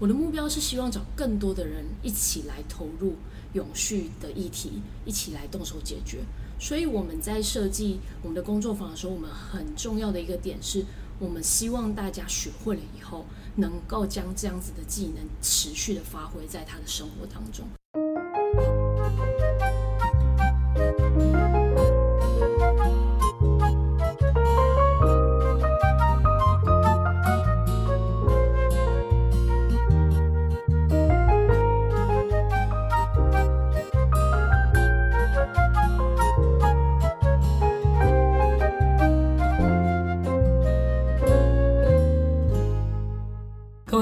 [0.00, 3.16] 我的目标是希望找更多的人一起来投入
[3.52, 6.20] 永续的议题，一起来动手解决。
[6.58, 10.86] 所以我们在设计我们的工作坊的时候，我们很重要的一个点是，
[11.18, 13.26] 我们希望大家学会了以后，
[13.56, 17.66] 能够将这样子的技能持续的发挥在他的生活当中。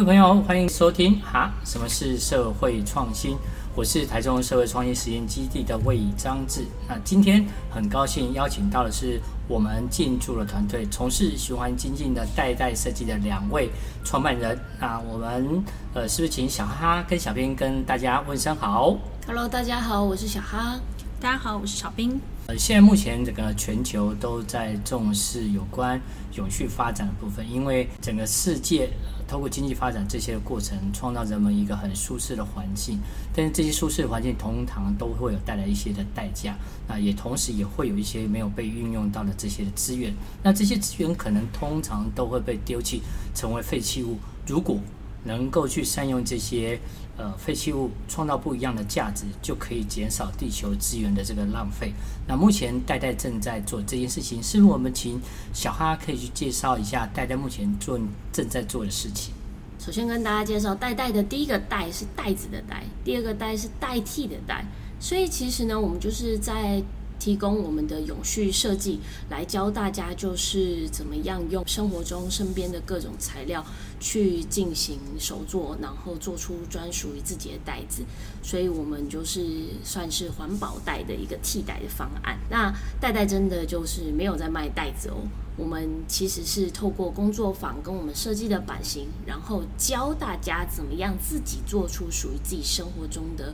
[0.08, 3.36] 朋友，欢迎收听哈，什么是社会创新？
[3.76, 6.64] 我是台中社会创新实验基地的魏章志。
[6.88, 13.68] 那今天很高兴邀请到的是我们进驻了团队，从事循环经济的代代设计的两位
[14.02, 14.58] 创办人。
[14.80, 15.62] 那我们
[15.92, 20.80] 呃，是不是请小哈哈跟小兵跟大家问声好？Hello，大家好，我是小哈。
[21.20, 22.18] 大家好，我是小兵。
[22.48, 26.00] 呃，现在目前整个全球都在重视有关
[26.34, 28.88] 永续发展的部分，因为整个世界。
[29.28, 32.98] 透过经济发展这些过程，创造人们一个很舒适的环境，
[33.34, 36.56] 但是这些舒适的环境通常都会有带来一些的代价，
[36.88, 43.02] 那也同时也会有一些没有被运用到的这些资源，那这些资源可能通常都会被丢弃，
[43.34, 44.16] 成为废弃物。
[44.46, 44.78] 如果
[45.24, 46.80] 能够去善用这些
[47.18, 51.92] 呃废弃物，创造不一样的价值，就可以减少地球资源的这个浪费。
[52.26, 55.20] 那目前代代正在做这件事情，是不是我们请
[55.52, 58.00] 小哈可以去介绍一下代代目前做
[58.32, 59.34] 正在做的事情？
[59.78, 64.64] 首先跟大家介绍代代的第一个代是袋子的代，第二个代是代替的代。
[64.98, 66.82] 所以其实呢，我们就是在。
[67.18, 73.64] 提供我们的永续设计来教大家，就是怎么样用生活中身边的各种材料
[73.98, 78.02] 去进行手作，然后做出专属于自己的袋子。
[78.42, 79.44] 所以，我们就是
[79.84, 82.38] 算是环保袋的一个替代的方案。
[82.48, 85.16] 那袋袋真的就是没有在卖袋子哦，
[85.56, 93.52] 我们其实是透过工作坊跟我们设计的版型，然后教大家怎么样自己做出属于自己生活中的。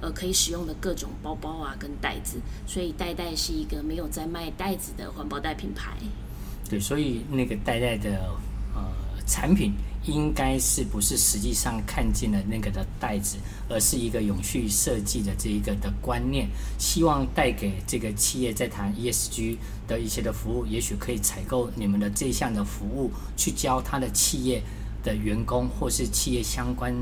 [0.00, 5.96] 呃，可以使用的各种包包啊，跟袋子，所以袋袋是一个没有在卖袋子的环保袋品牌。
[6.68, 8.10] 对，所以那个袋袋的
[8.74, 8.80] 呃
[9.26, 9.72] 产品，
[10.06, 13.36] 应该是不是实际上看见了那个的袋子，
[13.68, 19.56] 而是一个永续设计的这一个的观念，希望带给这个企业在谈 ESG
[19.86, 24.62] 的一些的服务，也许可以采购你们的这项的服务，去教他的企业
[25.02, 26.94] 的员工或是企业相关。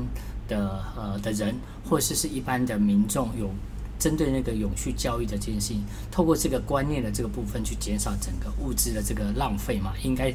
[0.49, 1.55] 的呃的人，
[1.89, 3.49] 或者是一般的民众，有
[3.97, 10.33] 针对那个永续教育的这件事情，透过这个观念的这个部分去减少整个物质的这个浪费嘛，应该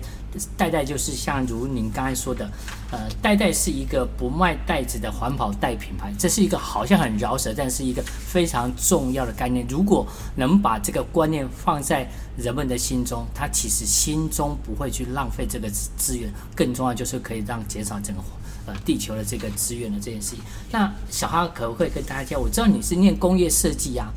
[0.55, 2.45] 代代就是像如您刚才说的，
[2.91, 9.67] 呃，代代是一个不卖袋子的环保袋品牌，这是一个好像很饶舌，但是一个非常重要的概念。
[9.67, 18.23] 如果能把这个观念放在人们的心中，他其实心中不会去浪费这个资源，更重要就是可以让减少整个。
[18.67, 22.41] 呃，地球的这个资源的这件事情，那小哈可不可以跟大家讲？
[22.41, 24.11] 我知道你是念工业设计啊，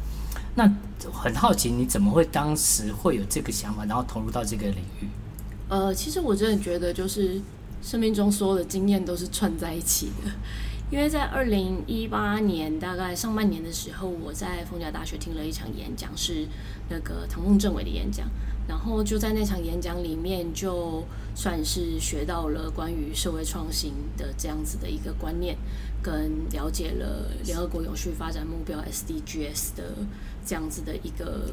[0.55, 0.63] 那
[1.11, 5.07] 很好奇你怎么会当时会有这个想法，然后投入到这个领域？
[5.67, 7.41] 呃，其实我真的觉得，就是
[7.81, 10.31] 生命中所有的经验都是串在一起的。
[10.89, 16.47] 因为在二零一八年大概上半年的时候，我在凤甲大学听了一场演讲，是
[16.89, 18.25] 那个唐凤政委的演讲。
[18.67, 21.03] 然后就在那场演讲里面，就
[21.35, 25.57] 算是学到了关于社会创新的这样子的一个观念，
[26.01, 29.95] 跟了解了联合国永续发展目标 SDGs 的
[30.45, 31.51] 这样子的一个。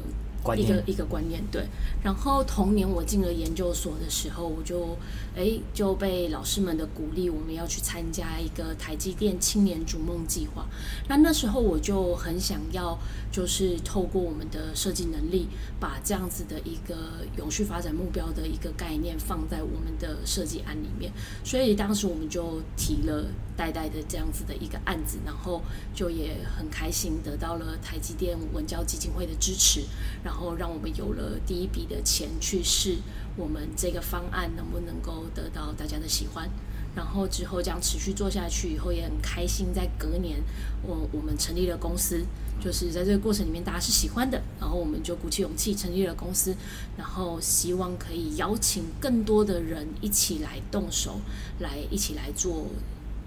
[0.53, 1.65] 一个一个观念对，
[2.03, 4.97] 然后同年我进了研究所的时候，我就
[5.35, 10.65] 哎就被老师们的鼓励，我们要去参加一个台积电青年逐梦计划。
[11.07, 12.97] 那那时候我就很想要，
[13.31, 15.47] 就是透过我们的设计能力，
[15.79, 16.95] 把这样子的一个
[17.37, 21.11] 永续发展目标的一个概念放在我们的设计案里面。
[21.43, 23.25] 所以当时我们就提了
[23.57, 25.61] 代代的这样子的一个案子，然后
[25.93, 29.81] 就也很开心得到了台积电文教基金会的支持，
[30.23, 30.55] 然后。
[30.55, 32.97] 让我们有了第一笔的钱去试
[33.35, 36.49] 我们这个方案能不能够得到大家的喜欢，
[36.95, 40.41] 然后之后将持续做下去以后也很开心，在隔年
[40.81, 42.23] 我我们成立了公司，
[42.63, 46.55] 就是在这个过程里面大家是喜欢的，然后我们就鼓起勇气成立了公司，
[46.95, 51.19] 然后希望可以邀请更多的人一起来动手，
[51.59, 52.67] 来一起来做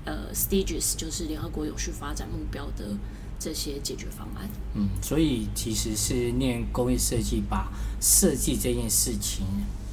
[0.05, 2.97] 呃，stages 就是联合国永续发展目标的。
[3.41, 7.69] 这些解决方案，嗯，所以其实是念工业设计，把
[8.01, 9.47] 设计这件事情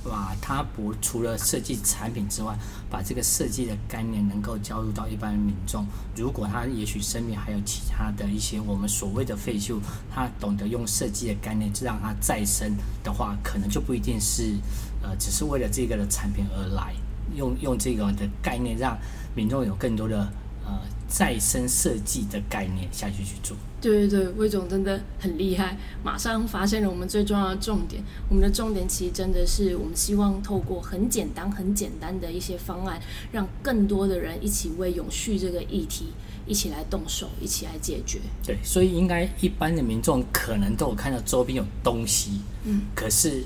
[0.04, 2.58] 把它不除了设计产品之外，
[2.90, 5.86] 把这个设计的概念能够交入到一般民众。
[6.16, 9.80] 如果他也许身边还有其他的一些我们所谓的废旧，
[10.12, 14.56] 他懂得用设计的概念让它再生的话，可能就不一定是
[15.04, 16.96] 呃只是为了这个的产品而来，
[17.36, 18.98] 用用这个的概念让
[19.36, 20.18] 民众有更多的
[20.66, 23.56] 呃再生设计的概念下去去做。
[23.82, 28.02] 对对对，魏总真的很厉害，马上发现了我们最重要的重点。
[28.28, 33.00] 我们的重点其实真的是，我们希望透过很简单、很简单的一些方案，
[33.32, 36.08] 让更多的人一起为永续这个议题
[36.48, 38.20] 一起来动手，一起来解决。
[38.44, 43.44] 对，所以应该一般的民众可能都有看到周边有东西，嗯，可是，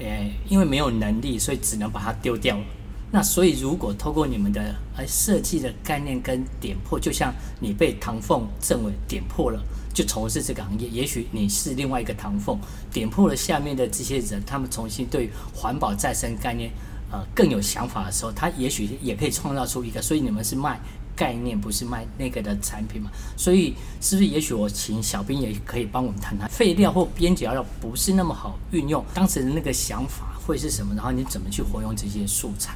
[0.00, 2.64] 诶，因为没有能力，所以只能把它丢掉了。
[3.12, 9.62] 那所以，如果透过你们的呃设计的概念跟点破，就像你被唐凤政委点破了，
[9.94, 12.58] 就从事这个行业，也许你是另外一个唐凤，
[12.92, 16.70] 点破了下面的这些人，他们重新对环保再生概念
[17.12, 20.02] 呃更有想法的时候，他也许也可以创造出一个。
[20.02, 20.78] 所以你们是卖
[21.14, 23.10] 概念，不是卖那个的产品嘛？
[23.36, 24.28] 所以是不是？
[24.28, 30.92] 也许我请小兵也可以帮我们谈谈废料或边角料不是那么好运用，当时的那个想法会是什么？
[30.92, 32.74] 然后你怎么去活用这些素材？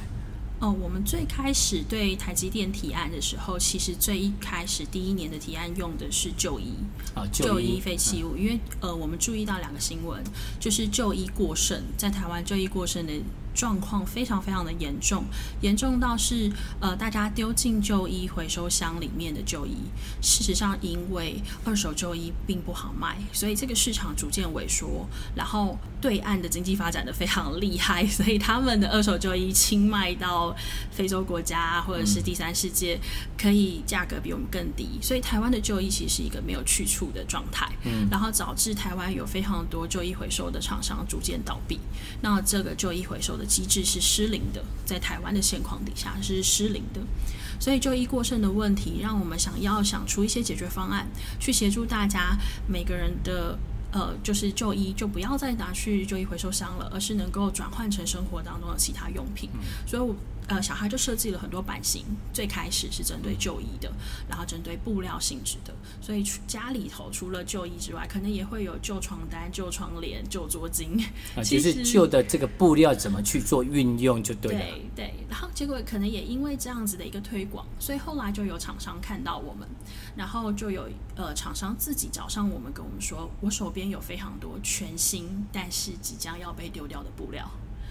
[0.61, 6.75] 哦，我们最开始对台积电提案的时候，其实最一开始第一年的提案用的是旧医
[7.15, 10.23] 啊，旧衣废弃物，因为呃，我们注意到两个新闻，
[10.59, 13.13] 就是旧医过剩，在台湾旧医过剩的。
[13.53, 15.23] 状况非常非常的严重，
[15.61, 19.75] 严重到是呃，大家丢进旧衣回收箱里面的旧衣，
[20.21, 25.07] 事实上因为二手旧衣并不好卖，所以这个市场逐渐萎缩。
[25.35, 30.55] 然后对岸的经济发展的非常厉害， 所以他们的二手旧衣轻卖到
[30.91, 32.99] 非洲国家或者是第三世界，
[33.37, 34.99] 可以价格比我们更低。
[35.01, 41.79] 所以台湾的旧衣其实是一个没有去处的状态，嗯，然后导致台湾有非常多旧衣回收的厂商逐渐倒闭。
[42.21, 47.01] 那这个旧衣回收的机制是失灵的，在台湾的现况底下是失灵的，
[47.59, 51.07] 所以就医过剩的问题，让我们想要想出一些解决方案，
[51.39, 53.57] 去协助大家每个人的
[53.91, 59.49] 呃，就是就医就不要再拿去就医回收箱了，而是能够转换成生活当中的其他用品，
[59.85, 60.15] 所以我。
[60.47, 63.89] 呃，小孩就设计了很多版型，最开始是针对旧衣的，
[64.27, 71.01] 然后针对布料性质的，所以家里头除了旧衣之外，可能也会有旧床单、旧窗帘、旧桌巾。
[71.37, 74.59] 啊，其实旧的这个布料怎么去做运用就对了。
[74.59, 79.65] 对对，然后结果可能也因为这样子的一个推广，所以后来就有厂商看到我们，
[80.17, 87.49] 然后就有呃厂商自己找上我们，跟我们说，我手边有非常多全新但是即将要被丢掉的布料。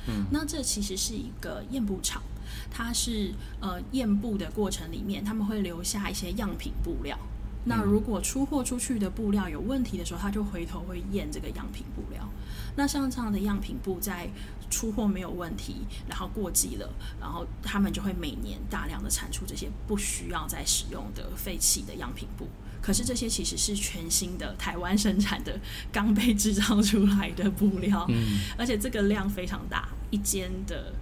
[0.09, 2.23] 嗯，那这其实是一个验布厂。
[2.71, 7.19] 它是呃验布的过程里面，他们会留下一些样品布料。
[7.65, 12.27] 那如果出货出去的布料有问题的时候，他就回头会验这个样品布料。
[12.75, 14.31] 那像这样的样品布在
[14.71, 15.77] 出货没有问题，
[16.09, 22.49] 然后过季了，然后他们就会每年大量的产出这些不需要再使用的废弃的样品布。
[22.81, 25.61] 可是这些其实是全新的台湾生产的
[25.93, 30.95] 刚被制造出来的布料，嗯，而且这个量非常大，一间的。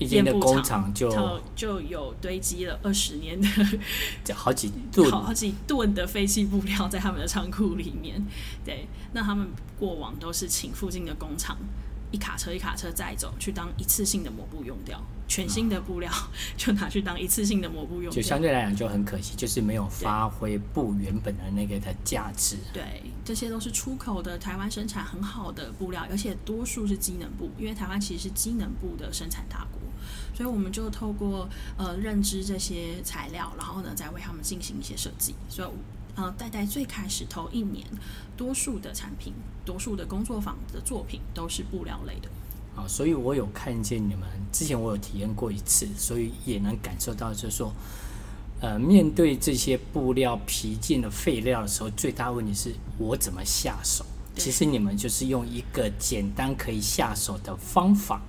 [0.00, 3.48] 一间的工厂就就有堆积了二十年的，
[4.24, 8.20] 就好几吨好几吨的废弃布料在他们的仓库里面。
[8.64, 9.46] 对，那他们
[9.78, 11.56] 过往都是请附近的工厂
[12.10, 15.00] 一卡车一卡车载走，去当一次性的抹布用掉。
[15.28, 16.10] 全新的布料
[16.58, 22.56] 就拿去当一次性的抹布用掉，就相对来讲就很可惜，就是没有发挥布原本的那个的价值。
[22.72, 29.80] 对，这些都是出口的，台湾生产很好的布料，而且多数是机能布，因为台湾其实是机能布的生产大国。
[30.34, 35.36] 所以我们就透过呃认知这些材料，然后呢再为他们进行一些设计。
[35.48, 35.68] 所以
[36.16, 37.86] 呃，代代最开始头一年，
[38.36, 39.32] 多数的产品，
[39.64, 42.28] 多数的工作坊的作品都是布料类的。
[42.74, 47.72] 啊，所以我有看见你们之前我有体验过一次，所以也能感受到，就是说，
[48.60, 54.04] 呃，面对这些布料皮件的废料的时候，最大问题是我怎么下手？
[54.36, 58.20] 其实你们就是用一个简单可以下手的方法。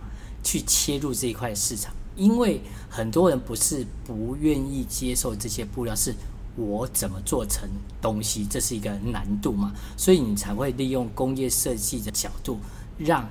[0.44, 2.60] 去切入这一块市场，因为
[2.90, 6.16] 很多人不是不愿意接受这些布料，是
[6.56, 7.70] 我怎么做成
[8.02, 12.60] 东西，这是一个难度嘛，所以你才会利用工业设计的角度，
[12.98, 13.30] 让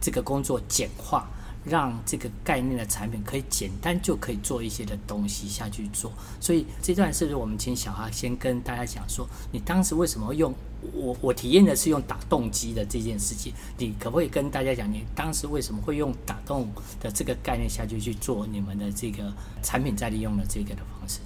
[0.00, 1.28] 这个工作简化。
[1.68, 10.54] 让这个概念的产品可以简单就可以做一些的东西下去做，所以这段是不是我们请小哈先跟大家讲说，你当时为什么用
[10.92, 16.68] 我我体验的是用打洞机的这件事情，你可不可以跟大家讲，你当时为什么会用打洞
[17.00, 21.18] 的这个概念下去去做你们的这个产品再利用的这个的方式？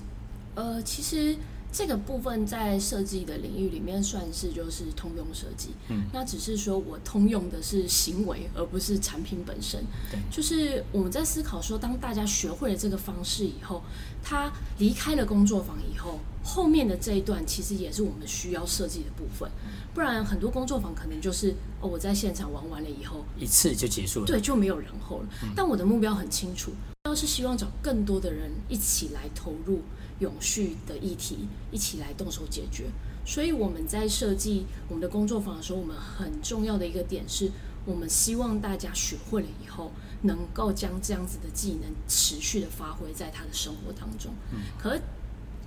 [0.55, 1.37] 呃，其实
[1.73, 9.81] 这个部分在设计的领域里面算是就是通用设计，嗯，那只是说我通用的是行为，而不是产品本身。
[10.11, 13.83] 对，就是我们在思考说，当大家学会了这个方式以后，
[14.23, 19.49] 他离开了工作坊以后，后面的这一段其实也是我们需要设计的部分。
[19.95, 25.29] 不然很多工作坊可能就是哦，我在现场玩完了以后，一次就结束了，对，就没有然后了。
[25.45, 26.73] 嗯，但我的目标很清楚，
[27.05, 29.83] 要是希望找更多的人一起来投入。
[30.21, 32.87] 永续的议题，一起来动手解决。
[33.27, 37.51] 所以我们在设计我们的工作坊的时候，我们很重要的一个点是，
[37.85, 44.33] 我们希望大家学会了以后，能够将这样子的技能持续的发挥在他的生活当中。
[44.53, 45.03] 嗯，可是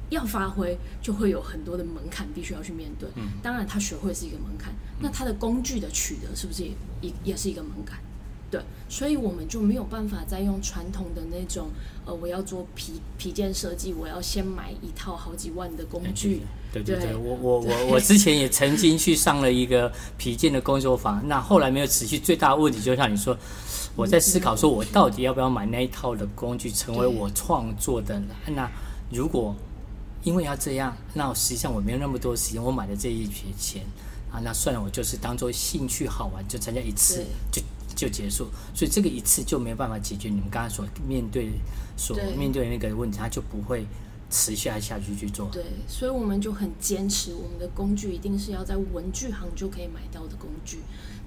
[0.10, 3.08] 要发挥，就会有很多的门槛必须要去面对。
[3.16, 8.00] 嗯，当然他学会是一个门槛，那他的工具的取得是不是也也也是一个门槛？
[8.54, 11.70] 对，所以我们就没有办法再用传统的那种，
[12.06, 16.42] 呃，我要做皮皮件设计，我要先买一套好几万的工具。
[16.72, 22.20] 对对对，对我我我我之前也曾经去上了一个皮件的工作坊，那后来没有持续。
[22.20, 23.36] 最大的问题就像你说，
[23.96, 28.22] 我在思考说，我到底要不要买那一套的工具，成为我创作的？
[28.46, 28.70] 那
[29.12, 29.56] 如果
[30.24, 33.82] 因为要这样，那实际上我没有那么多时间，我买的这一笔钱
[34.32, 37.60] 啊，那算了，我就是当做兴趣好玩，就参加一次就。
[37.96, 41.52] 就结束，所以这个一次就没有办法解决你们刚才所面对、
[41.96, 43.86] 所面对的那个问题，他就不会
[44.30, 45.50] 持续下去去做。
[45.52, 50.80] 对，所以我们就很坚持，我们的工具一定是要在文具行就可以买到的工具。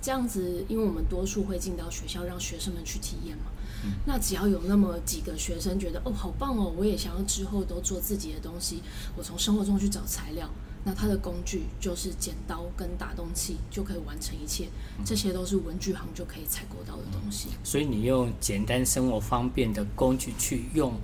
[0.02, 3.44] 这样子，因为我们多数会进到学校，让学生们去体验嘛。
[3.84, 3.92] 嗯。
[4.06, 8.82] 那只要有那么几个学生觉得哦，好棒哦，我也想要之后都做自己的东西，
[9.16, 10.48] 我从生活中去找材料。
[10.88, 14.68] 那它的工具就是剪刀跟打洞器，就可以完成一切，
[15.04, 17.48] 这些都是文具行就可以采购到的东西。
[17.64, 20.94] 所以你用简单、生活方便的工具去用。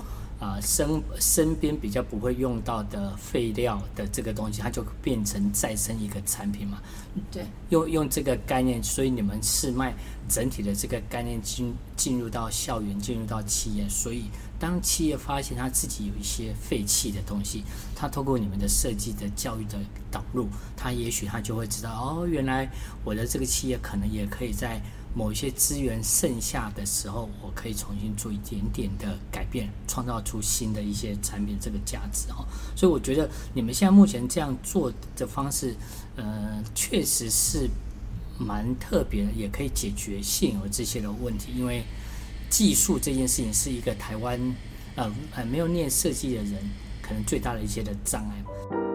[0.43, 6.83] 啊，身身边比较不会用到的废料的这个东西，它就变成再生一个产品嘛。
[7.31, 9.95] 对，用用这个概念，所以你们是卖
[10.29, 13.89] 整体的这个概念进进入到校园，进入到企业。
[13.89, 14.25] 所以
[14.59, 17.63] 当企业发现他自己有一些废弃的东西，
[17.95, 19.79] 他透过你们的设计的教育的
[20.11, 22.69] 导入，他也许他就会知道，哦，原来
[23.05, 24.83] 我的这个企业可能也可以在。
[25.14, 32.47] 某一些资源剩下的时候，我可以重新做一点点的改变，创造出新的一些产品，这个价值哦。
[32.75, 35.75] 所以我觉得你们现在目前这样做的方式，
[36.16, 37.69] 呃，确实是
[38.38, 41.52] 蛮特别的，也可以解决现有这些的问题。
[41.54, 41.85] 因为
[42.49, 44.40] 技术这件事情是一个台湾
[44.97, 46.54] 呃呃没有念设计的人
[47.02, 48.92] 可能最大的一些的障碍。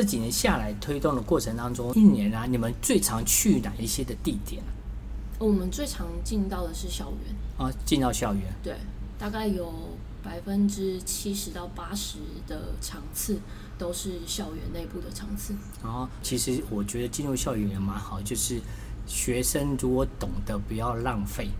[0.00, 4.62] 这几年下来推动的过程当中，一年啊，你们最常去哪一些的地点？
[5.38, 8.44] 我们最常进到的是校园啊，进到校园。
[8.62, 8.74] 对，
[9.18, 9.70] 大概有
[10.22, 12.16] 百分之七十到八十
[12.46, 13.38] 的场次
[13.76, 15.54] 都是校园内部的场次。
[15.84, 18.58] 然后，其实我觉得进入校园也蛮好，就是
[19.06, 21.50] 学生如果懂得不要浪费，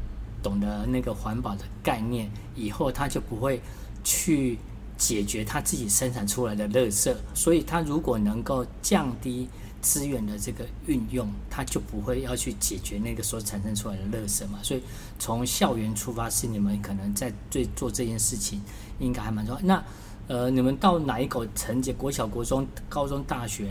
[0.42, 3.60] 懂得那个环保的概念，以后他就不会
[4.02, 4.56] 去。
[5.00, 9.48] 解决他自己生产出来的垃圾，所以他如果能够降低
[9.80, 14.58] 资源的这个运用，他就不会要去解决那个所产生出来的垃圾嘛。
[14.62, 14.82] 所以
[15.18, 18.60] 从校园出发是你们可能在最做这件事情，
[18.98, 19.60] 应该还蛮重要。
[19.62, 19.82] 那
[20.28, 21.94] 呃，你们到哪一个层级？
[21.94, 23.70] 国小、国中、高中、大学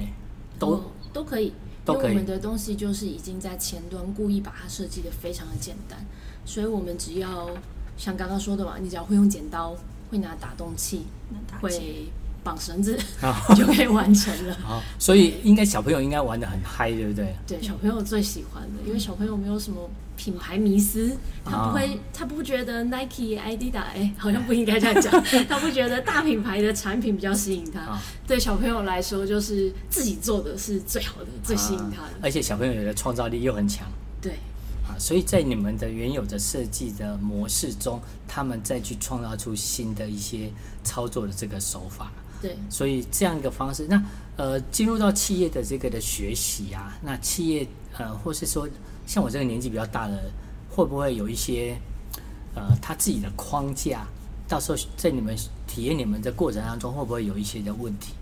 [0.57, 0.81] 都、哦、
[1.13, 1.53] 都可以，
[1.85, 2.11] 都可以。
[2.11, 6.03] 因为我们的东西就是已经在前端故意把它设计得非常的简单，
[6.43, 7.51] 所以我们只要
[7.97, 9.75] 像刚刚说的嘛，你只要会用剪刀。
[10.09, 11.05] 会拿打洞器，
[11.61, 12.09] 会
[12.43, 12.97] 绑绳子，
[13.55, 14.57] 就可以完成了。
[14.63, 17.35] 好，所以应该小朋友应该玩的很嗨，对不对？
[17.45, 25.11] 对，小朋友最喜欢的，因为小朋友没有什么品牌迷思，他不会，他不觉得 Nike、Adidas，哎，好像不应该这样讲，
[25.49, 27.99] 他不觉得大品牌的产品比较吸引他。
[28.25, 32.13] 对小朋友来说，就是自己做的是最好的，最吸引他的。
[32.21, 33.85] 而且小朋友的创造力又很强。
[34.21, 34.33] 对。
[34.99, 40.51] 所以在你们的原有的设计的模式中，他们再去创造出新的一些
[40.83, 42.11] 操作的这个手法。
[42.41, 44.01] 对，所以这样一个方式，那
[44.37, 48.67] 呃，进入到企业的这个的学习啊，那企业呃，或是说
[49.05, 50.31] 像我这个年纪比较大的，
[50.69, 51.77] 会不会有一些
[52.55, 54.05] 呃他自己的框架？
[54.47, 55.35] 到时候在你们
[55.67, 58.13] 体验你们的过程当中，会不会有一些的问题？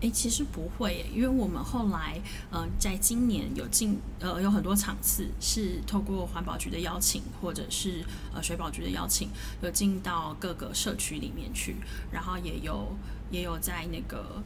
[0.00, 2.20] 诶，其实不会，因为我们后来，
[2.52, 9.28] 嗯，在今年有进，呃，有很多场次是透过环保局的邀请，或者是呃水保局的邀请，
[9.62, 11.76] 有进到各个社区里面去，
[12.12, 12.96] 然后也有
[13.30, 14.42] 也有在那个。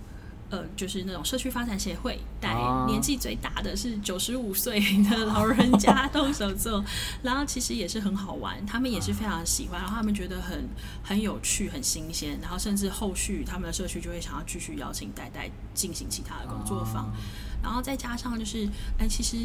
[0.52, 2.54] 呃，就是那种社区发展协会带
[2.87, 6.85] 年纪最大的是九十五岁的老人家动手做，
[7.23, 10.68] 然后其实也是很好玩，他们也是非常喜欢，然后他们觉得很
[11.02, 17.11] 很有趣、很新鲜，然后甚至后续他们的社区就会想要继续邀请代代进行其他的工作坊。
[17.62, 18.68] 然后再加上就是，
[18.99, 19.37] 哎，其实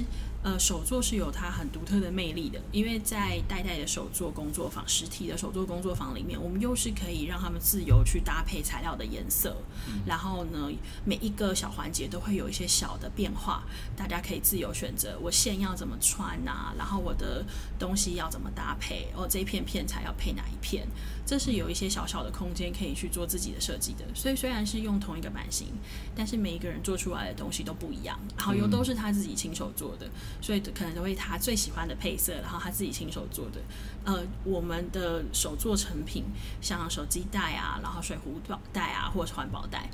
[0.48, 9.58] 呃，手作是有它很独特的魅力的，因为在代代的手作工作坊、实体的手作工作坊里面，我们又是可以让他们自由去搭配材料的颜色，
[9.90, 10.72] 嗯、然后呢，
[11.04, 13.66] 每一个小环节都会有一些小的变化，
[13.98, 17.46] 大家可以自由选择我线要怎么穿呐、啊，然后我的
[17.78, 20.88] 东西要怎么搭配，哦，这一片片材要配哪一片，
[21.26, 24.06] 这是有一些小小的空间可以去做自己的设计的。
[24.16, 25.74] 所以虽然是用同一个版型，
[26.16, 28.18] 但是每一个人做出来的东西都不一样。
[28.38, 33.60] 然后又都是他自己亲手做的，嗯、所以可能都会他最喜欢的配色，然后他自己亲手做的。
[34.06, 36.24] 呃，我们的手作成品，
[36.62, 38.40] 像手机袋啊，然后水壶
[38.72, 39.90] 袋啊，或者是环保袋，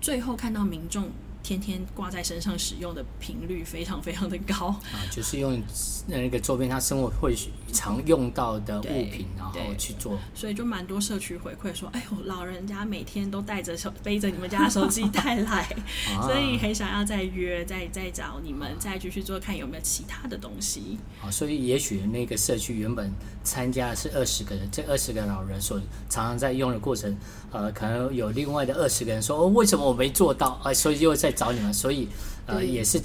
[0.00, 1.10] 最后看到民众。
[1.42, 5.60] 天天挂在身上使用的频率非常非常的高啊，就是用
[6.06, 7.34] 那个周边他生活会
[7.72, 15.68] 常用到的物品，然后去做，所以就蛮多社区回馈说，哎呦，老人家每天都带着手 背着你们家的手机带来，
[16.16, 20.96] 啊、所以很想要再约，再再找你们再继续做，看有没有其他的东西。
[21.20, 27.16] 啊，所以也许那个社区原本参加的是二十个人，这二十个老人所常常在用的过程，
[27.50, 30.60] 呃，可能有另外的二十个人说，哦，为什么我没做到？
[30.62, 31.31] 啊，所以又在。
[31.32, 32.08] 找你们，所以
[32.46, 33.00] 呃也是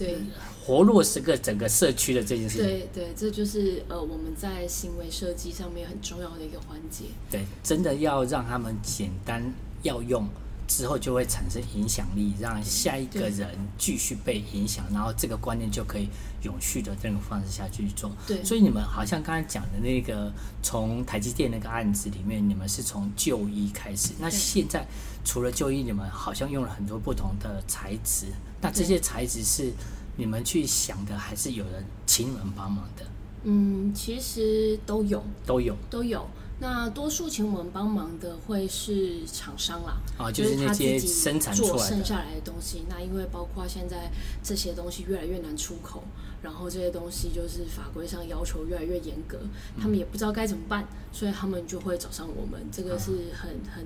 [0.64, 2.66] 活络是个整个社区的这件事情。
[2.68, 7.06] 对对，这就是呃我们在行为设计上面很重要的一个环节。
[7.32, 9.42] 对，真的要让他们简单
[9.84, 10.28] 要用
[10.68, 16.10] 之后，就会产生影响力，让下一个人继续被影响，然后这个观念就可以
[16.44, 18.12] 永续的这种方式下去做。
[18.28, 20.32] 对，所以你们好像刚才讲的那个
[20.62, 24.86] 从台积电那个案子里面，你们是从就医开始，那现在。
[25.30, 28.28] 除了就医，你们好像用了很多不同的材质。
[28.62, 29.74] 那这些材质是
[30.16, 33.06] 你们去想的，还是有人请你们帮忙的？
[33.44, 36.26] 嗯，其实都有，都有，都有。
[36.60, 42.84] 那多数请我们帮忙的会是厂商啦，啊，就是那些生产做剩下来的东西。
[42.90, 44.12] 那因为包括现在
[44.44, 46.04] 这些东西越来越难出口，
[46.42, 49.40] 然后这些东西就是法规上要求越来越严格，
[49.80, 52.60] 他们也不知道该怎么办，所以他们就会找上我们。
[52.72, 53.86] 这个是很很。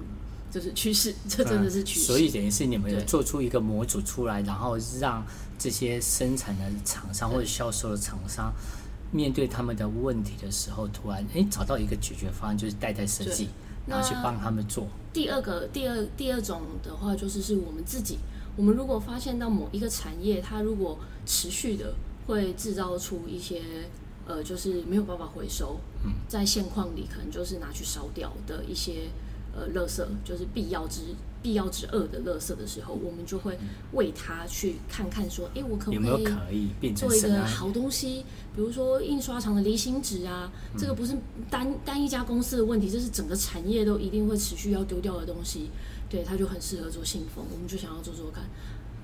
[0.53, 2.05] 就是趋势，这真的是趋势。
[2.05, 5.25] 所以等于是你们有做出一个模组出来，然后让
[5.57, 8.53] 这些生产的厂商或者销售的厂商
[9.11, 13.49] 面对他们的问题的时候，突然哎找到一个解决方案，就是代代设计，
[13.85, 14.87] 然后去帮他们做。
[15.13, 18.17] 第二个，第二第二种的话，就是是我们自己。
[18.55, 21.93] 我们如果发现到某一个产业，它如果持续的
[22.27, 23.61] 会制造出一些
[24.25, 25.79] 呃，就是没有办法回收，
[26.27, 29.09] 在现况里可能就是拿去烧掉的一些。
[29.53, 31.01] 呃，垃圾就是必要之
[31.43, 33.57] 必要之恶的垃圾的时候，我们就会
[33.93, 38.23] 为他去看看，说，哎，我可不可以做一个好东西？
[38.55, 41.17] 比如说印刷厂的离心纸啊，这个不是
[41.49, 45.69] 单单一家公司的问题，这是整个产业都一定会持续要丢掉的东西。
[46.09, 48.43] 对，它就很适合做信封，我们就想要做做看。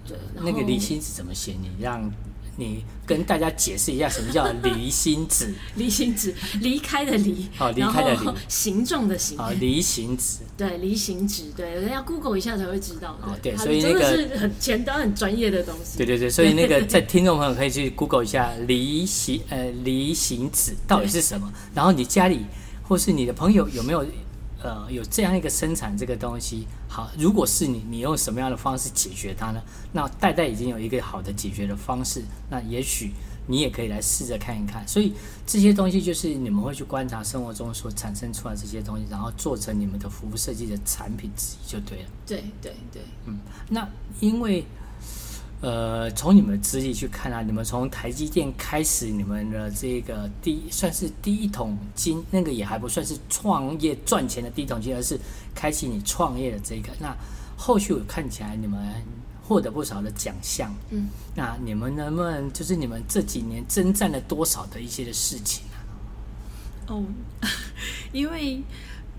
[0.07, 1.53] 对，那个离心纸怎么写？
[1.59, 2.09] 你让。
[2.59, 5.53] 你跟大家解释一下什么叫离心纸？
[5.77, 13.15] 离心纸，离开的离，好，离开的离，形状的形，好，离心纸， 对，离心纸，对，人家 Google 一下才会知道。
[13.21, 15.97] 哦，对，所以那个是很简单、很专业的东西。
[15.97, 22.41] 对对对，所以那个 在听众朋友可以去 Google 一下离心呃离心纸到底是什么，然后你家里
[22.81, 24.03] 或是你的朋友有没有？
[24.61, 29.61] 呃，有这样一个生产这个东西，好，如果是你，你用什么样的方式解决它呢？
[29.93, 33.11] 那代代已经有一个好的解决的方式，那也许
[33.45, 34.87] 你也可以来试着看一看。
[34.87, 35.13] 所以
[35.45, 42.09] 这些东西就是你们会去观察生活中所产生出来这些东西，然后做成你们的服务设计的产品之一就对了。
[42.25, 43.39] 对对对，嗯，
[43.69, 43.87] 那
[44.19, 44.65] 因为。
[45.59, 55.19] 呃，从你们的资历去看啊，你们从台积电开始，你们的这个第算是第一桶金，那个也还不算是创业赚钱的第一桶金，而是
[55.55, 56.89] 开启你创业的这个。
[56.99, 57.15] 那
[57.57, 58.79] 后续我看起来你们
[59.43, 66.93] 获得不少的奖项，嗯，那你们能不能就是你们这几年征战了多少的一些的事情啊？
[66.93, 67.03] 哦，
[68.13, 68.61] 因为。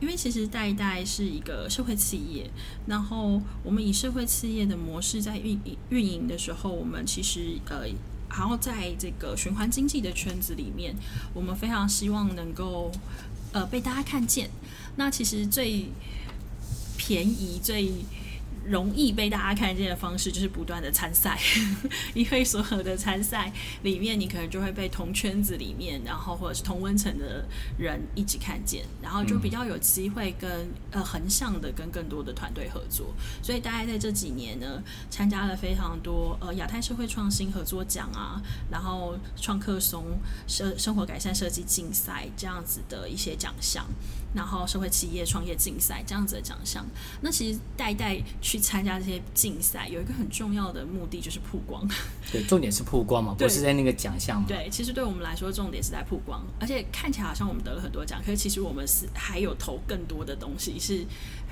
[0.00, 2.48] 因为其实代代是一个社会企业，
[2.86, 7.86] 然后我们以社会企业的模式在运营运营的时候，我们其实呃，
[8.30, 10.94] 然后在这个循环经济的圈子里面，
[11.34, 12.92] 我们非常希望能够
[13.52, 14.50] 呃被大家看见。
[14.96, 15.86] 那其实最
[16.96, 17.92] 便宜、最
[18.68, 21.38] 容易被大家看见的方式就是不断的参赛，
[22.14, 23.52] 因为所有的参赛
[23.82, 27.46] 里面，你可能就会被同圈子里面，然后或者是同温层的
[27.78, 33.14] 人一起看见，然后就比较有机会跟呃横向的跟更多的团队合作。
[33.42, 40.04] 所以大概在这几年呢，参加了非常多呃亚太社会创新合作奖啊，然后创客松
[40.46, 43.86] 生生活改善设计竞赛这样子的一些奖项。
[44.34, 46.84] 然后社会企业创业竞赛这样子的奖项，
[47.20, 51.88] 那其实代代去参加这些竞赛，有一个很重要的目的就是曝光。
[52.30, 54.46] 对，重点是曝光嘛，不是在那个奖项嘛。
[54.46, 61.04] 对，其实对我们来说，重点是在曝光，而且看起来好像我们得了很多奖，可是其实我们是还有投更多的东西是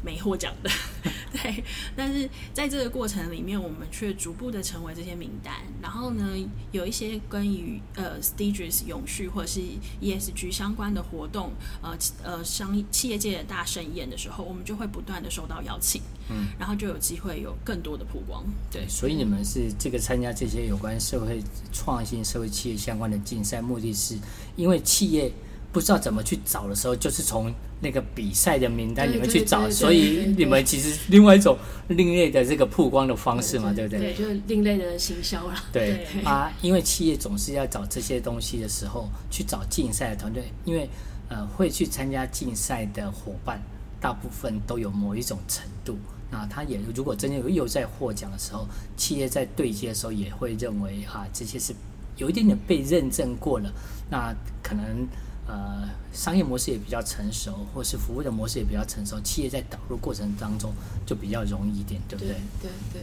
[0.04, 0.70] 没获奖的。
[1.32, 1.64] 对，
[1.96, 5.54] 但是在这个过程里面，我们却逐步的成为这些名单。
[5.82, 6.36] 然后呢，
[6.72, 9.60] 有一些关于呃 Stages 永续或者是
[10.00, 12.76] ESG 相关的活动，呃呃像。
[12.90, 16.00] 企业界的大盛宴的时候，我们就会不断的收到邀请，
[16.30, 18.44] 嗯，然后就有机会有更多的曝光。
[18.70, 24.16] 对，所以你们是这个参加这些有关社会创新、社会企业相关的竞赛，目的是
[24.54, 25.30] 因为企业
[25.72, 34.12] 不知道怎么去找的时候，就是从那个比赛的名单里面去找，所以你们其实另外一种另类的这个曝光的方式嘛，对，不对？
[34.12, 35.54] 对，就另类的行销了。
[35.72, 40.88] 对，对啊，因为企业总是要找这些东西的时候，去找竞赛的团队，因为。
[41.28, 43.60] 呃，会去参加竞赛的伙伴，
[44.00, 45.98] 大部分都有某一种程度。
[46.30, 51.74] 那他也如果真的有又在获奖的时候，企业在对接的时候也会认为啊，这些是
[52.16, 53.72] 有一点点被认证过了。
[54.10, 55.06] 那可能
[55.46, 60.72] 呃，商业模式也比较成熟，或是服务的模式也比较成熟，企业在导入过程当中
[61.06, 62.34] 就比较容易一点，对不对？
[62.60, 63.02] 对对。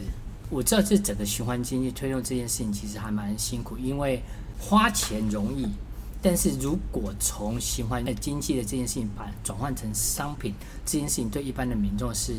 [0.50, 4.22] 我知道这整个循环经济推动这件事情其实还蛮辛苦，因为
[4.58, 5.66] 花钱容易。
[6.24, 10.54] 但是如果从循环经济的这件事情把转换成商品，
[10.86, 12.32] 这件事情对一般的民众是，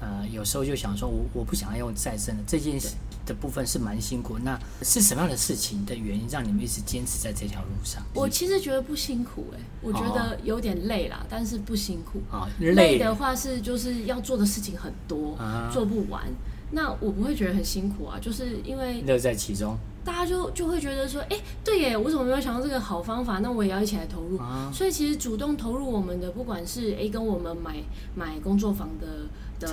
[0.00, 2.94] 呃，有时候就想说，我我不想要用再生的这件事
[3.26, 4.38] 的部分是蛮辛苦。
[4.38, 8.00] 那是什么样的事情的原因让你们一直坚持在这条路上？
[8.14, 12.48] 我其实觉得不辛苦哎、欸，我觉得有点累啦，哦、但是不辛苦啊。
[12.60, 16.22] 累，累的话是就是要做的事情很多，啊、做不完。
[16.70, 19.76] 那我不会觉得很辛苦啊，就是因为乐在其中。
[20.06, 23.40] 大家就就会觉得说，哎，对耶，我怎么没有想到这个好方法？
[23.40, 24.38] 那我也要一起来投入。
[24.38, 27.82] 啊、所以其实主动投入我们的，不管是哎跟我们买
[28.14, 29.26] 买工作坊的
[29.58, 29.66] 的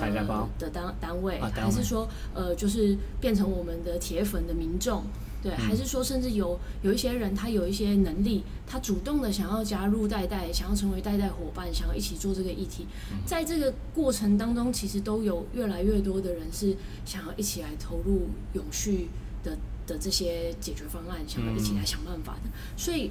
[0.58, 5.04] 的单单位，啊、单位还是说呃就是变成我们的铁粉的民众，
[5.40, 18.22] 对，嗯、还是说甚至有有一些人他有一些能力，他主动的想要加入代代，想要成为代代伙伴，想要一起做这个议题，嗯、在这个过程当中，其实都有越来越多的人是想要一起来投入
[18.54, 19.08] 永续
[19.44, 19.56] 的。
[19.86, 23.10] 的这些解决方案，想要一起来想办法的，嗯、所以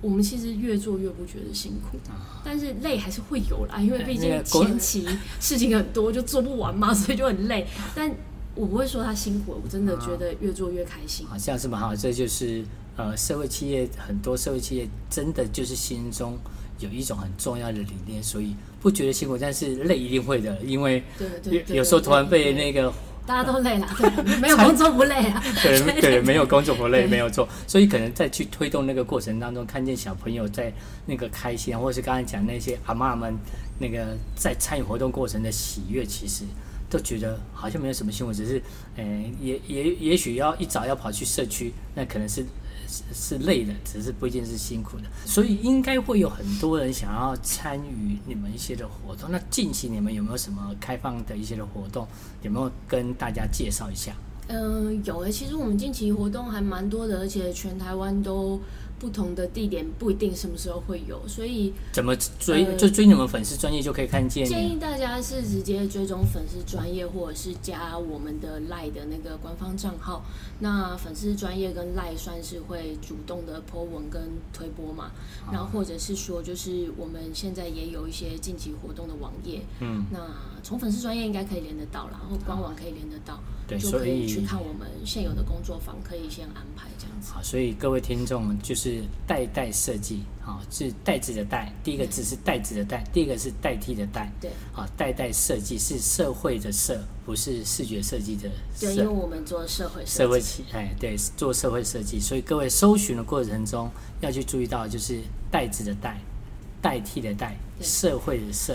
[0.00, 5.06] 我们其实越做越不觉得辛苦，啊、但是累还是会有啦，因为毕竟前期
[5.40, 7.66] 事情很多，就做不完嘛， 所以就很累。
[7.94, 8.12] 但
[8.54, 11.26] 我不会说他辛苦，我真的觉得越做越开心。
[11.26, 12.64] 好像是蛮好，这就是
[12.96, 16.38] 呃，社会企业很多社会企业真的就是心中
[16.78, 21.02] 有一种很重要的理念，所以不觉得辛苦，但是累一定会的，因为
[21.44, 22.92] 有有时候突然被那个。
[23.28, 25.44] 大家都累了，对，没有工作不累啊。
[25.62, 27.46] 对 对，没有工作不累，没有错。
[27.66, 30.72] 所以可能在去推动那个过程当中，看见小朋友在
[31.04, 33.36] 那个开心，或者是刚才讲那些阿妈们
[33.78, 36.44] 那个在参与活动过程的喜悦，其实
[36.88, 38.62] 都觉得好像没有什么新闻，只是，
[38.96, 39.04] 呃，
[39.38, 42.42] 也也也许要一早要跑去社区，那可能是。
[43.12, 49.30] 是累的，只是不一定是辛苦的，所以应该会有很多人想要参与你们一些的活动。
[49.30, 52.06] 那近期你们有没有什么开放的一些的活动？
[52.42, 54.12] 有没有跟大家介绍一下？
[54.48, 58.58] 嗯、有诶、其实我们近期活动还蛮多的，而且全台湾都。
[58.98, 62.64] 不同的地点不一定什么时候会有，所以怎么追？
[62.64, 64.44] 呃、就追你们粉丝专业就可以看见。
[64.46, 70.24] 建议大家是直接追踪粉丝专业，或者是加我们的 LINE 的那个官方账号。
[70.60, 75.12] 那粉丝专业跟 LINE 算是会主动的 po 文跟推播嘛。
[75.52, 79.62] 然后或者是说，就是我们现在也有一些近期活动的网页。
[79.80, 80.18] 嗯，那
[80.64, 87.30] 从粉丝专业应该可以连得到啦，然后官网可以连得到，对，就可以去看我们现有的工作坊，可以先安排这样子。
[87.32, 88.88] 好，所以各位听众就是。
[88.88, 103.90] 是代代设计，好，是代字的代，第一个字是代字的代，第一个是代替的代，对，好，代代设计是社会的社，不是视觉设计的社，对，因为我们做社会设计社会企，哎，对，做社会设计，所以各位搜寻的过程中
[104.22, 106.18] 要去注意到，就是代字的代，
[106.80, 108.74] 代替的代，社会的社。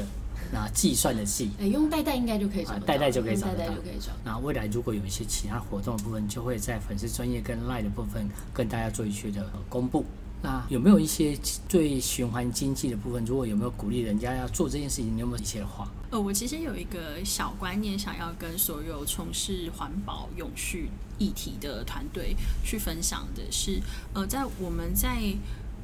[0.53, 3.47] 那计算的计，哎，用代代应该就可以找，代代就可以找。
[3.47, 4.11] 代代就可以找。
[4.23, 10.05] 那未来如果有一些其他活动的部分，就会在粉丝专业跟 LINE 的部分跟大家做一些的公布。
[10.43, 11.35] 那有没有一些
[11.69, 13.23] 对循环经济的部分？
[13.25, 15.15] 如果有没有鼓励人家要做这件事情？
[15.15, 15.89] 你有没有一些话？
[16.11, 23.81] 呃，我其实有一个小观念，想要跟所有从事环保、永续议题的团队去分享的是，
[24.13, 25.33] 呃，在我们在，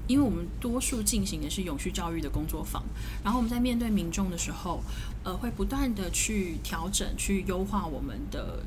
[0.10, 2.84] 因为我们多数进行的是永续教育的工作坊，
[3.24, 4.84] 然后我们在面对民众的时候，
[5.24, 8.64] 呃，会不断的去调整、去优化我们的。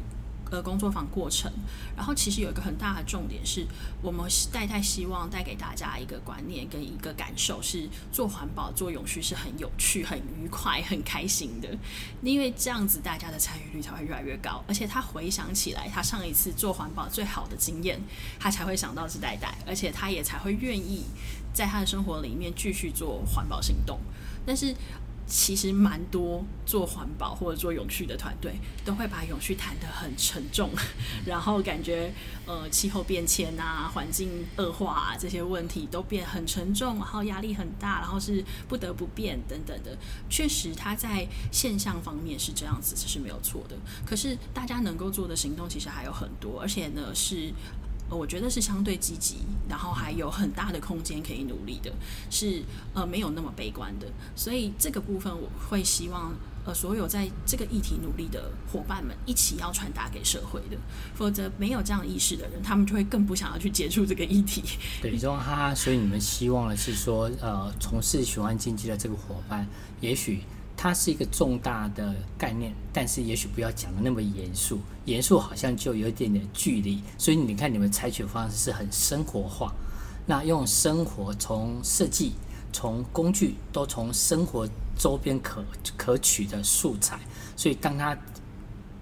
[0.52, 1.50] 呃，工作坊过程，
[1.96, 3.66] 然后其实有一个很大的重点是，
[4.02, 11.74] 我们代代希望带给大家一个观念跟一个感受，是做环保、做永续是很有趣、很愉快、很开心的，
[12.22, 17.98] 因为这样子大家的参与率才会越来越高，而且他回想起来，他上一次做环保最好的经验，
[18.38, 21.06] 他才会想到是代代，而且他也才会愿意
[21.54, 23.98] 在他的生活里面继续做环保行动，
[24.44, 24.76] 但是。
[25.34, 28.52] 其实蛮多做环保或者做永续的团队
[28.84, 30.68] 都会把永续谈得很沉重，
[31.24, 32.12] 然后感觉
[32.44, 39.96] 呃气候变迁啊、环境恶化啊这些问题都变很沉重，然后压力很大，然后是不得不变等等的。
[40.28, 43.76] 确实，它在现象方面是这样子，这是没有错的。
[44.04, 47.50] 可是大家能够做的行动其实还有很多，而且呢是。
[48.16, 49.36] 我觉得是相对积极，
[49.68, 51.92] 然后还有很大的空间可以努力的，
[52.30, 52.62] 是
[52.94, 54.06] 呃没有那么悲观的。
[54.36, 60.76] 所以这个部分我会希望呃所有在这个议题努力的伙伴们一起要传达给社会的，
[61.14, 64.62] 否则没有这样意识的人，他们就会更不想要去接触这个议题。
[65.00, 69.66] 对，中哈，所以你们希望的是说，呃，从事循环经济的这个伙伴，
[70.00, 70.42] 也许。
[70.82, 77.00] 它是一个重大的概念，但是也许不要讲的那么严肃，严肃好像就有一点点距离。
[77.16, 79.72] 所以你看，你们采取的方式是很生活化，
[80.26, 82.32] 那用生活从设计、
[82.72, 84.68] 从工具都从生活
[84.98, 85.64] 周边可
[85.96, 87.20] 可取的素材，
[87.56, 88.18] 所以当它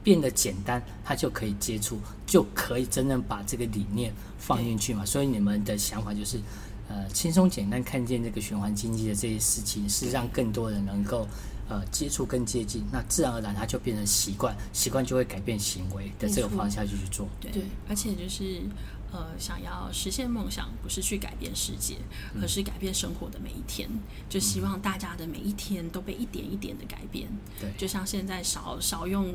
[0.03, 5.03] 变得简单，它就可以接触，就可以真正把这个理念放进去嘛。
[5.07, 6.39] 所以你们的想法就是，
[6.91, 11.27] 呃，轻松简单看见这个循环经济的这些事情，是让更多人能够。
[11.71, 17.29] 呃，接触更接近，那自然而然它就变成习惯，习惯就会改变行为的这个方向就去做。
[17.41, 18.61] 对，对，而且就是
[19.13, 21.99] 呃，想要实现梦想，不是去改变世界，
[22.43, 23.89] 而是改变生活的每一天。
[23.89, 27.29] 嗯、就希望大家的每一天都被一点一点的改变。
[27.61, 29.33] 对，就像现在少少用。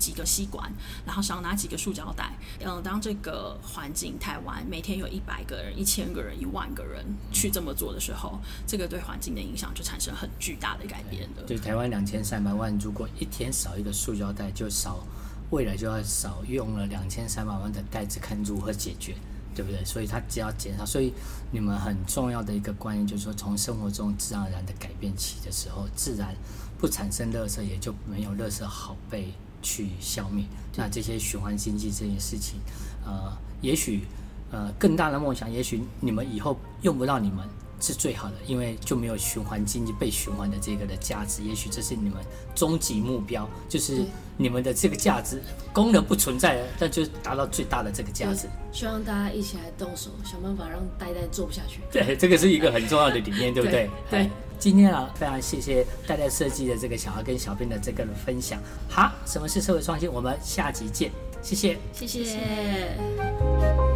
[0.00, 0.72] 几个吸管，
[1.06, 2.32] 然后少拿几个塑胶袋。
[2.64, 11.42] 嗯，当这个环境台湾每天有一百个人、一千个人、一万个人去这么做的时候，这个对环境的影响就产生很巨大的改变了。
[11.46, 15.04] 对，台湾两千三百万，如果一天少一个塑胶袋，就少
[15.50, 19.14] 未来就要少用了两千三百万的袋子，看如何解决，
[19.54, 19.84] 对不对？
[19.84, 21.12] 所以它只要减少，所以
[21.50, 26.34] 你们很重要的一个观念就是说，从生活中自然而然的改变起的时候，自然
[26.78, 29.32] 不产生垃圾，也就没有垃圾好被。
[29.62, 30.44] 去消灭，
[30.76, 32.58] 那这些循环经济这件事情，
[33.04, 34.02] 呃，也许
[34.50, 37.46] 呃更大的梦想，也许你们以后用不到你们
[37.80, 41.42] 是最好的，因为就没有循环经济被循环的这个的价值。
[41.42, 42.18] 也许这是你们
[42.54, 44.04] 终极目标，就是
[44.36, 45.42] 你们的这个价值
[45.72, 48.48] 功能不存在了，但就达到最大的这个价值。
[48.72, 51.80] 希望大家一起来动手，想办法让呆呆做不下去。
[51.92, 53.88] 对，这个是一个很重要的理念，对不对？
[54.10, 54.22] 对。
[54.24, 58.60] 对今天啊，非常谢谢代代设计的这个小孩跟小编的这个分享。
[58.90, 60.12] 好，什么是社会创新？
[60.12, 61.10] 我们下集见，
[61.42, 63.89] 谢谢，谢谢。